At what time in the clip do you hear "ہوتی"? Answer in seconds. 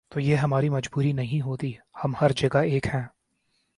1.41-1.73